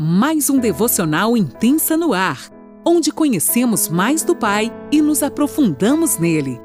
[0.00, 2.38] mais um devocional intensa no ar,
[2.86, 6.60] onde conhecemos mais do Pai e nos aprofundamos nele.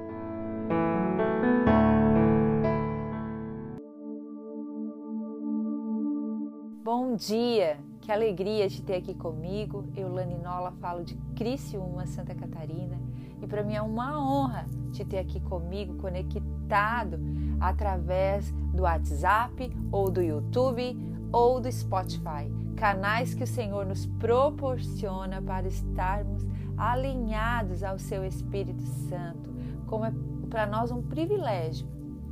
[6.83, 9.84] Bom dia, que alegria de ter aqui comigo.
[9.97, 13.02] Eu, Lani Nola, falo de Criciúma, Santa Catarina,
[13.42, 17.20] e para mim é uma honra te ter aqui comigo, conectado
[17.59, 20.95] através do WhatsApp ou do YouTube
[21.31, 26.45] ou do Spotify canais que o Senhor nos proporciona para estarmos
[26.77, 29.54] alinhados ao seu Espírito Santo,
[29.88, 30.13] como é
[30.49, 31.88] para nós um privilégio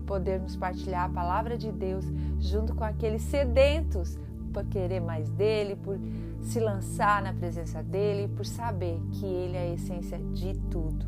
[0.05, 2.05] podermos partilhar a palavra de Deus
[2.39, 4.19] junto com aqueles sedentos
[4.51, 5.97] por querer mais dele, por
[6.41, 11.05] se lançar na presença dele, por saber que ele é a essência de tudo.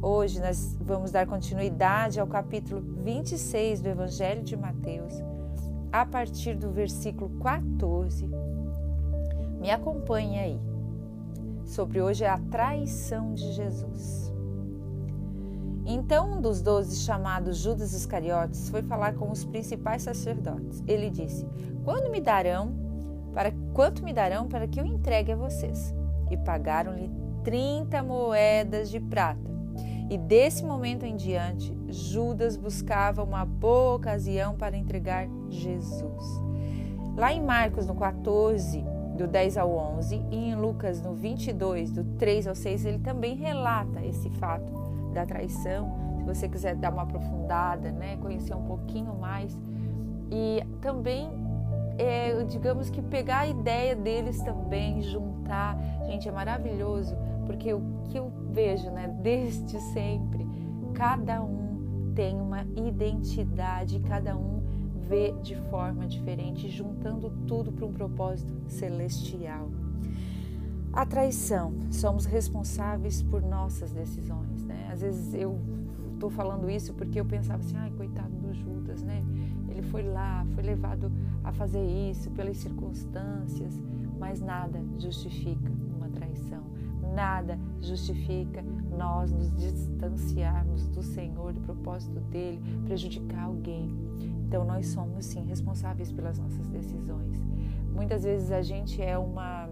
[0.00, 5.14] Hoje nós vamos dar continuidade ao capítulo 26 do Evangelho de Mateus,
[5.90, 8.30] a partir do versículo 14
[9.60, 10.60] me acompanhe aí.
[11.64, 14.32] Sobre hoje é a traição de Jesus.
[15.84, 20.82] Então um dos doze, chamado Judas Iscariotes, foi falar com os principais sacerdotes.
[20.86, 21.46] Ele disse:
[21.84, 22.72] Quando me darão
[23.32, 25.94] para quanto me darão para que eu entregue a vocês?
[26.30, 27.10] E pagaram-lhe
[27.42, 29.48] trinta moedas de prata.
[30.10, 36.42] E desse momento em diante, Judas buscava uma boa ocasião para entregar Jesus.
[37.16, 38.84] Lá em Marcos, no 14,
[39.18, 43.34] do 10 ao 11, e em Lucas, no 22, do 3 ao 6, ele também
[43.34, 44.72] relata esse fato
[45.12, 45.92] da traição.
[46.18, 49.58] Se você quiser dar uma aprofundada, né, conhecer um pouquinho mais.
[50.30, 51.28] E também,
[51.98, 55.76] é, digamos que pegar a ideia deles também, juntar.
[56.06, 60.46] Gente, é maravilhoso, porque o que eu vejo, né, desde sempre,
[60.94, 64.57] cada um tem uma identidade, cada um
[65.08, 69.70] vê de forma diferente, juntando tudo para um propósito celestial.
[70.92, 74.88] A traição, somos responsáveis por nossas decisões, né?
[74.92, 75.58] Às vezes eu
[76.12, 79.24] estou falando isso porque eu pensava assim, ai, coitado do Judas, né?
[79.68, 81.10] Ele foi lá, foi levado
[81.42, 83.80] a fazer isso pelas circunstâncias,
[84.18, 86.62] mas nada justifica uma traição,
[87.14, 94.07] nada justifica nós nos distanciarmos do Senhor, do propósito dele, prejudicar alguém.
[94.48, 97.38] Então nós somos sim responsáveis pelas nossas decisões.
[97.94, 99.68] Muitas vezes a gente é uma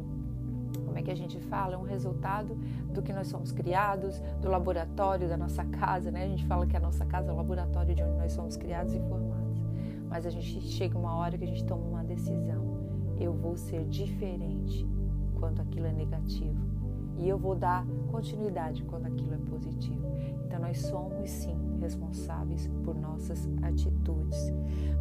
[0.85, 1.75] como é que a gente fala?
[1.75, 2.55] É um resultado
[2.93, 6.25] do que nós somos criados, do laboratório da nossa casa, né?
[6.25, 8.95] A gente fala que a nossa casa é o laboratório de onde nós somos criados
[8.95, 9.63] e formados.
[10.09, 12.79] Mas a gente chega uma hora que a gente toma uma decisão.
[13.19, 14.87] Eu vou ser diferente
[15.39, 16.61] quando aquilo é negativo.
[17.19, 20.07] E eu vou dar continuidade quando aquilo é positivo.
[20.47, 24.53] Então nós somos sim responsáveis por nossas atitudes.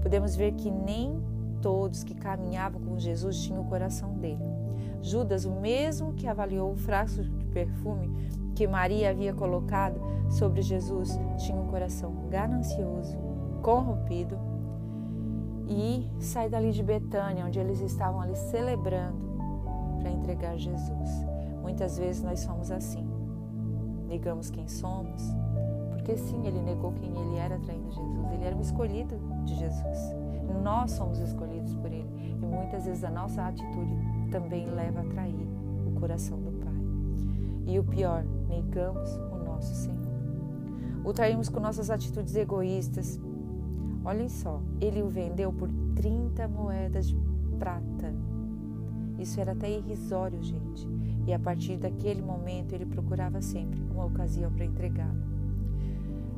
[0.01, 1.21] Podemos ver que nem
[1.61, 4.43] todos que caminhavam com Jesus tinham o coração dele.
[5.01, 8.11] Judas, o mesmo que avaliou o frasco de perfume
[8.55, 13.15] que Maria havia colocado sobre Jesus, tinha um coração ganancioso,
[13.61, 14.37] corrompido
[15.67, 19.17] e sai dali de Betânia, onde eles estavam ali celebrando
[19.99, 21.09] para entregar Jesus.
[21.61, 23.14] Muitas vezes nós somos assim.
[24.07, 25.23] Negamos quem somos,
[25.89, 28.31] porque sim, ele negou quem ele era traindo Jesus.
[28.31, 29.99] Ele era um escolhido de Jesus.
[30.63, 32.07] Nós somos escolhidos por ele.
[32.41, 33.97] E muitas vezes a nossa atitude
[34.31, 35.47] também leva a trair
[35.87, 36.73] o coração do Pai.
[37.65, 40.05] E o pior, negamos o nosso Senhor.
[41.03, 43.19] O traímos com nossas atitudes egoístas.
[44.03, 47.17] Olhem só, ele o vendeu por 30 moedas de
[47.57, 48.13] prata.
[49.17, 50.87] Isso era até irrisório, gente.
[51.25, 55.35] E a partir daquele momento ele procurava sempre uma ocasião para entregá-lo.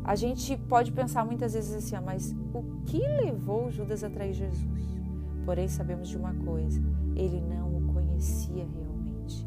[0.03, 4.33] A gente pode pensar muitas vezes assim, ah, mas o que levou Judas a trair
[4.33, 4.97] Jesus?
[5.43, 6.81] Porém, sabemos de uma coisa:
[7.15, 9.45] ele não o conhecia realmente.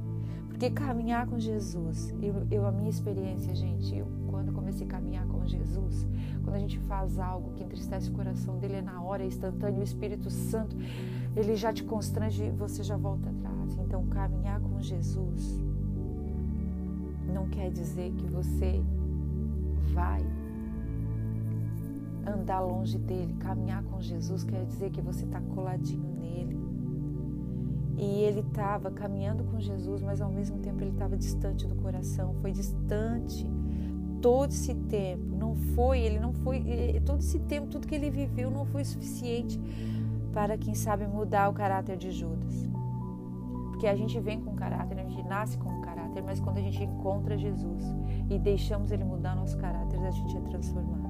[0.48, 5.26] Porque caminhar com Jesus, eu, eu a minha experiência, gente, eu, quando comecei a caminhar
[5.26, 6.06] com Jesus,
[6.42, 9.80] quando a gente faz algo que entristece o coração dele, é na hora, é instantâneo,
[9.80, 10.76] o Espírito Santo,
[11.36, 13.59] ele já te constrange e você já volta atrás.
[13.78, 15.60] Então, caminhar com Jesus
[17.32, 18.82] não quer dizer que você
[19.92, 20.24] vai
[22.26, 26.58] andar longe dele, caminhar com Jesus, quer dizer que você está coladinho nele.
[27.96, 32.34] E ele estava caminhando com Jesus, mas ao mesmo tempo ele estava distante do coração,
[32.40, 33.46] foi distante
[34.22, 35.34] todo esse tempo.
[35.36, 36.62] Não foi, ele não foi,
[37.04, 39.60] todo esse tempo, tudo que ele viveu não foi suficiente
[40.32, 42.69] para, quem sabe, mudar o caráter de Judas.
[43.80, 46.84] Porque a gente vem com caráter, a gente nasce com caráter, mas quando a gente
[46.84, 47.82] encontra Jesus
[48.28, 51.08] e deixamos ele mudar nosso caráter, a gente é transformado.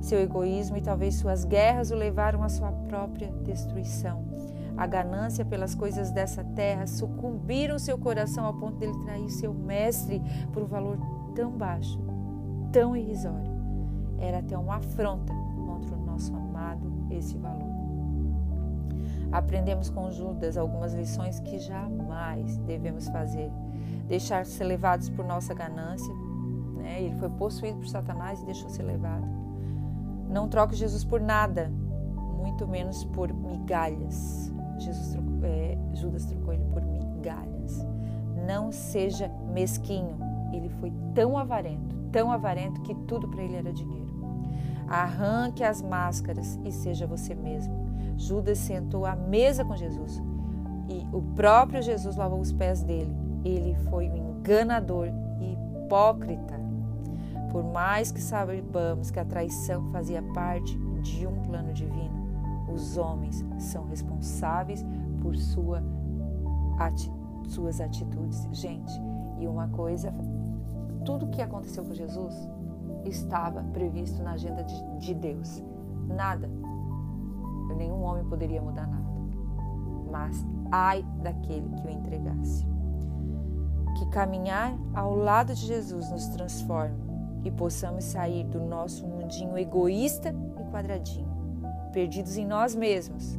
[0.00, 4.24] Seu egoísmo e talvez suas guerras o levaram à sua própria destruição.
[4.76, 10.22] a ganância pelas coisas dessa terra sucumbiram seu coração ao ponto dele trair seu mestre
[10.52, 10.96] por um valor
[11.34, 11.98] tão baixo,
[12.70, 13.50] tão irrisório.
[14.20, 15.34] Era até uma afronta
[15.66, 17.67] contra o nosso amado esse valor.
[19.30, 23.50] Aprendemos com Judas algumas lições que jamais devemos fazer.
[24.06, 26.12] Deixar ser levados por nossa ganância.
[26.76, 27.02] Né?
[27.02, 29.26] Ele foi possuído por Satanás e deixou ser levado.
[30.30, 31.70] Não troque Jesus por nada,
[32.36, 34.52] muito menos por migalhas.
[34.78, 37.86] Jesus é, Judas trocou ele por migalhas.
[38.46, 40.16] Não seja mesquinho.
[40.52, 44.08] Ele foi tão avarento, tão avarento que tudo para ele era dinheiro.
[44.88, 47.87] Arranque as máscaras e seja você mesmo.
[48.18, 50.20] Judas sentou à mesa com Jesus
[50.88, 53.14] e o próprio Jesus lavou os pés dele.
[53.44, 55.08] Ele foi um enganador
[55.40, 56.58] e hipócrita.
[57.52, 62.28] Por mais que saibamos que a traição fazia parte de um plano divino,
[62.72, 64.84] os homens são responsáveis
[65.22, 65.82] por sua
[66.78, 67.10] ati
[67.46, 68.46] suas atitudes.
[68.52, 68.92] Gente,
[69.38, 70.12] e uma coisa,
[71.04, 72.34] tudo que aconteceu com Jesus
[73.06, 75.62] estava previsto na agenda de, de Deus.
[76.06, 76.50] Nada,
[77.74, 79.08] nenhum homem poderia mudar nada.
[80.10, 82.66] Mas ai daquele que o entregasse.
[83.96, 86.96] Que caminhar ao lado de Jesus nos transforme
[87.44, 91.38] e possamos sair do nosso mundinho egoísta e quadradinho
[91.92, 93.38] perdidos em nós mesmos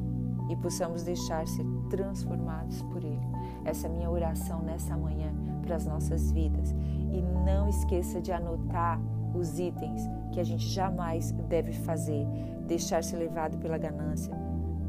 [0.50, 3.28] e possamos deixar ser transformados por Ele.
[3.64, 5.31] Essa é a minha oração nessa manhã
[5.62, 6.72] para as nossas vidas.
[7.12, 9.00] E não esqueça de anotar
[9.34, 12.26] os itens que a gente jamais deve fazer.
[12.68, 14.34] Deixar ser levado pela ganância.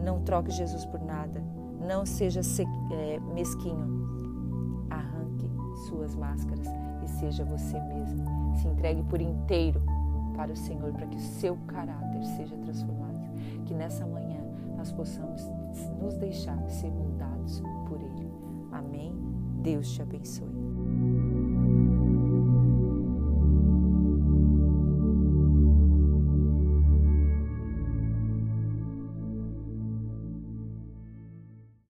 [0.03, 1.43] Não troque Jesus por nada.
[1.87, 2.41] Não seja
[2.93, 4.87] é, mesquinho.
[4.91, 5.51] Arranque
[5.89, 6.67] suas máscaras
[7.05, 8.25] e seja você mesmo.
[8.57, 9.83] Se entregue por inteiro
[10.37, 13.11] para o Senhor para que o seu caráter seja transformado
[13.71, 14.41] que nessa manhã
[14.77, 15.49] nós possamos
[16.01, 18.29] nos deixar ser moldados por Ele.
[18.73, 19.15] Amém?
[19.63, 20.70] Deus te abençoe.